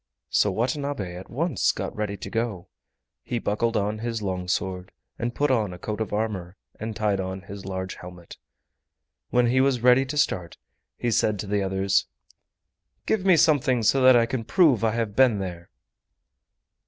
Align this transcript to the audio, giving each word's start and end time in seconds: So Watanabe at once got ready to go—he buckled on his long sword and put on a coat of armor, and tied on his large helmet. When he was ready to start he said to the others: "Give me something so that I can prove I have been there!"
So 0.31 0.49
Watanabe 0.49 1.15
at 1.15 1.29
once 1.29 1.71
got 1.71 1.95
ready 1.95 2.17
to 2.17 2.29
go—he 2.31 3.37
buckled 3.37 3.77
on 3.77 3.99
his 3.99 4.19
long 4.23 4.47
sword 4.47 4.91
and 5.19 5.35
put 5.35 5.51
on 5.51 5.73
a 5.73 5.77
coat 5.77 6.01
of 6.01 6.11
armor, 6.11 6.57
and 6.79 6.95
tied 6.95 7.19
on 7.19 7.43
his 7.43 7.67
large 7.67 7.93
helmet. 7.97 8.37
When 9.29 9.45
he 9.45 9.61
was 9.61 9.81
ready 9.83 10.05
to 10.07 10.17
start 10.17 10.57
he 10.97 11.11
said 11.11 11.37
to 11.37 11.45
the 11.45 11.61
others: 11.61 12.07
"Give 13.05 13.23
me 13.23 13.37
something 13.37 13.83
so 13.83 14.01
that 14.01 14.15
I 14.15 14.25
can 14.25 14.43
prove 14.43 14.83
I 14.83 14.93
have 14.93 15.15
been 15.15 15.37
there!" 15.37 15.69